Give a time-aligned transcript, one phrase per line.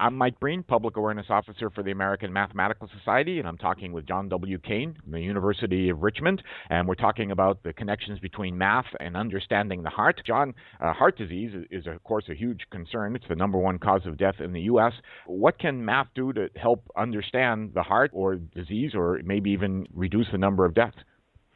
[0.00, 4.06] I'm Mike Breen, Public Awareness Officer for the American Mathematical Society, and I'm talking with
[4.06, 4.56] John W.
[4.58, 9.14] Cain from the University of Richmond, and we're talking about the connections between math and
[9.14, 10.22] understanding the heart.
[10.26, 13.14] John, uh, heart disease is, of course, a huge concern.
[13.14, 14.94] It's the number one cause of death in the U.S.
[15.26, 20.28] What can math do to help understand the heart or disease, or maybe even reduce
[20.32, 20.96] the number of deaths?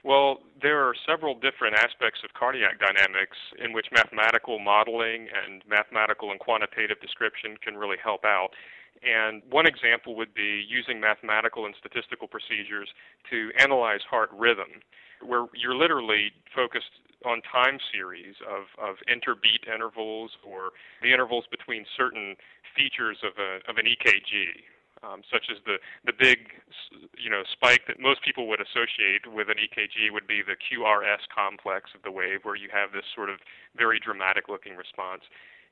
[0.05, 6.31] Well, there are several different aspects of cardiac dynamics in which mathematical modeling and mathematical
[6.31, 8.49] and quantitative description can really help out.
[9.05, 12.89] And one example would be using mathematical and statistical procedures
[13.29, 14.81] to analyze heart rhythm,
[15.21, 16.97] where you're literally focused
[17.27, 20.73] on time series of, of interbeat intervals or
[21.03, 22.37] the intervals between certain
[22.75, 24.65] features of, a, of an EKG
[25.05, 26.49] um, such as the the big
[27.21, 31.29] you know spike that most people would associate with an EKG would be the QRS
[31.29, 33.39] complex of the wave, where you have this sort of
[33.77, 35.23] very dramatic looking response.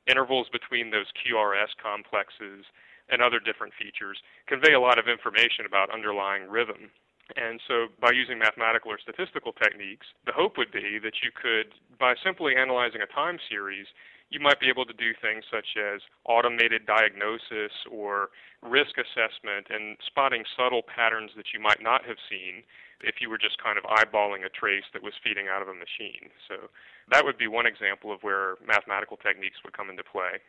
[0.07, 2.67] Intervals between those QRS complexes
[3.09, 6.91] and other different features convey a lot of information about underlying rhythm.
[7.37, 11.73] And so, by using mathematical or statistical techniques, the hope would be that you could,
[11.99, 13.87] by simply analyzing a time series,
[14.33, 18.33] you might be able to do things such as automated diagnosis or
[18.65, 22.65] risk assessment and spotting subtle patterns that you might not have seen
[23.05, 25.77] if you were just kind of eyeballing a trace that was feeding out of a
[25.77, 26.33] machine.
[26.49, 26.73] So
[27.13, 30.41] that would be one example of where mathematical techniques would come into play.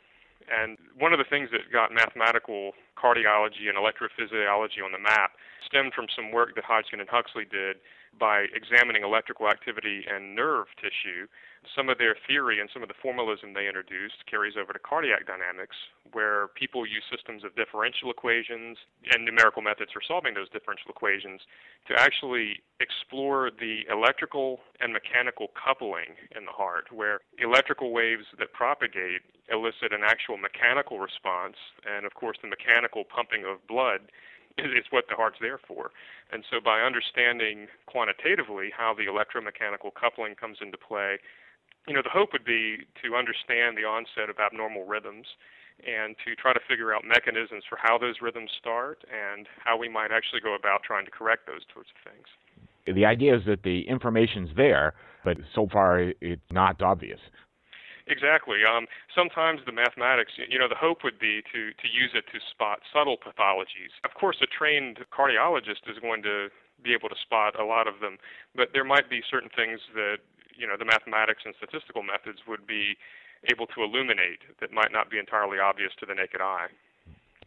[0.48, 5.94] And one of the things that got mathematical cardiology and electrophysiology on the map stemmed
[5.94, 7.78] from some work that Hodgkin and Huxley did
[8.20, 11.28] by examining electrical activity and nerve tissue,
[11.76, 15.26] some of their theory and some of the formalism they introduced carries over to cardiac
[15.26, 15.76] dynamics,
[16.12, 18.78] where people use systems of differential equations
[19.14, 21.42] and numerical methods for solving those differential equations
[21.88, 28.52] to actually explore the electrical and mechanical coupling in the heart, where electrical waves that
[28.54, 31.56] propagate elicit an actual mechanical response,
[31.88, 34.12] and of course, the mechanical pumping of blood
[34.58, 35.92] it's what the heart's there for.
[36.32, 41.18] And so by understanding quantitatively how the electromechanical coupling comes into play,
[41.88, 45.28] you know, the hope would be to understand the onset of abnormal rhythms
[45.86, 49.90] and to try to figure out mechanisms for how those rhythms start and how we
[49.90, 52.28] might actually go about trying to correct those sorts of things.
[52.96, 54.94] The idea is that the information's there,
[55.26, 57.20] but so far it's not obvious.
[58.08, 58.68] Exactly.
[58.68, 62.40] Um, sometimes the mathematics, you know, the hope would be to, to use it to
[62.52, 63.96] spot subtle pathologies.
[64.04, 66.50] Of course, a trained cardiologist is going to
[66.84, 68.18] be able to spot a lot of them,
[68.56, 70.18] but there might be certain things that,
[70.58, 72.98] you know, the mathematics and statistical methods would be
[73.52, 76.68] able to illuminate that might not be entirely obvious to the naked eye.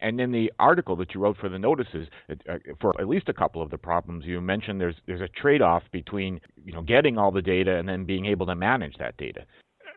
[0.01, 3.33] And in the article that you wrote for the notices, uh, for at least a
[3.33, 7.31] couple of the problems, you mentioned there's there's a trade-off between you know getting all
[7.31, 9.45] the data and then being able to manage that data.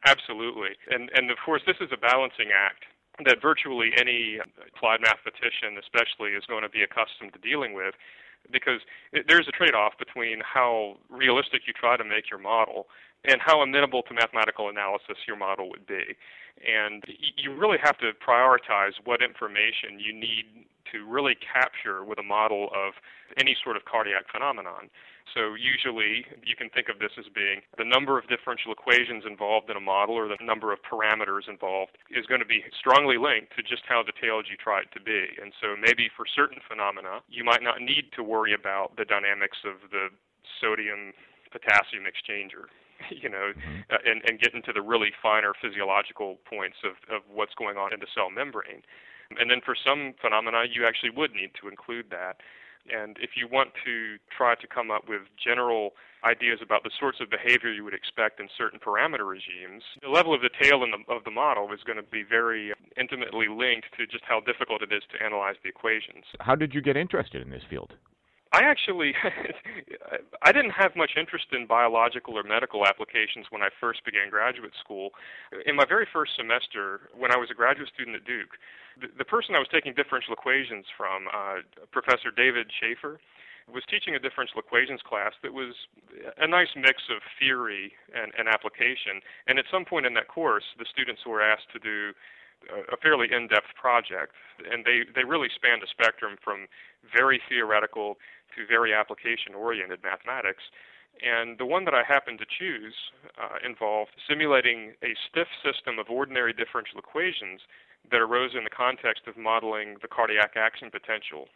[0.07, 0.71] Absolutely.
[0.91, 2.85] And, and of course, this is a balancing act
[3.25, 7.95] that virtually any applied mathematician, especially, is going to be accustomed to dealing with
[8.51, 8.81] because
[9.29, 12.87] there's a trade off between how realistic you try to make your model
[13.25, 16.17] and how amenable to mathematical analysis your model would be.
[16.65, 17.05] And
[17.37, 22.69] you really have to prioritize what information you need to really capture with a model
[22.75, 22.95] of
[23.37, 24.91] any sort of cardiac phenomenon.
[25.35, 29.71] So usually you can think of this as being the number of differential equations involved
[29.71, 33.55] in a model or the number of parameters involved is going to be strongly linked
[33.55, 35.39] to just how detailed you try it to be.
[35.39, 39.59] And so maybe for certain phenomena, you might not need to worry about the dynamics
[39.63, 40.11] of the
[40.59, 41.15] sodium
[41.55, 42.67] potassium exchanger
[43.11, 43.81] you know, mm-hmm.
[43.91, 47.93] uh, and, and get into the really finer physiological points of, of what's going on
[47.93, 48.83] in the cell membrane.
[49.39, 52.41] And then for some phenomena, you actually would need to include that.
[52.89, 55.93] And if you want to try to come up with general
[56.25, 60.35] ideas about the sorts of behavior you would expect in certain parameter regimes, the level
[60.35, 64.07] of detail in the, of the model is going to be very intimately linked to
[64.07, 66.25] just how difficult it is to analyze the equations.
[66.41, 67.95] How did you get interested in this field?
[68.53, 69.15] I actually
[70.43, 74.73] I didn't have much interest in biological or medical applications when I first began graduate
[74.83, 75.11] school.
[75.67, 78.59] In my very first semester, when I was a graduate student at Duke,
[79.01, 83.21] the, the person I was taking differential equations from, uh, Professor David Schaeffer,
[83.71, 85.75] was teaching a differential equations class that was
[86.39, 89.23] a nice mix of theory and, and application.
[89.47, 92.11] And at some point in that course, the students were asked to do
[92.93, 94.33] a fairly in-depth project,
[94.71, 96.67] and they they really spanned a spectrum from
[97.15, 98.19] very theoretical
[98.57, 100.63] to very application-oriented mathematics.
[101.23, 102.95] And the one that I happened to choose
[103.37, 107.61] uh, involved simulating a stiff system of ordinary differential equations
[108.11, 111.49] that arose in the context of modeling the cardiac action potential.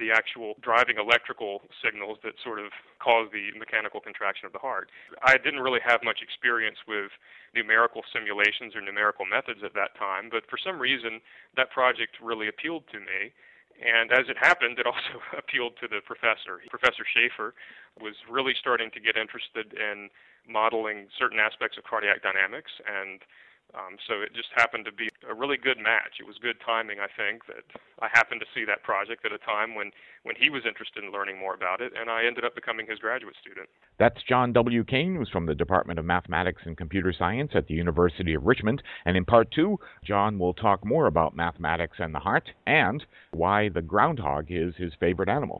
[0.00, 4.88] The actual driving electrical signals that sort of cause the mechanical contraction of the heart.
[5.22, 7.12] I didn't really have much experience with
[7.54, 11.20] numerical simulations or numerical methods at that time, but for some reason
[11.56, 13.30] that project really appealed to me.
[13.80, 16.64] And as it happened, it also appealed to the professor.
[16.72, 17.52] Professor Schaeffer
[18.00, 20.08] was really starting to get interested in
[20.48, 23.20] modeling certain aspects of cardiac dynamics, and
[23.74, 26.20] um, so it just happened to be a really good match.
[26.20, 27.64] It was good timing, I think, that
[28.00, 29.90] I happened to see that project at a time when,
[30.22, 32.98] when he was interested in learning more about it, and I ended up becoming his
[32.98, 33.68] graduate student.
[33.98, 34.84] That's John W.
[34.84, 38.82] Cain, who's from the Department of Mathematics and Computer Science at the University of Richmond.
[39.04, 43.68] And in part two, John will talk more about mathematics and the heart and why
[43.68, 45.58] the groundhog is his favorite animal.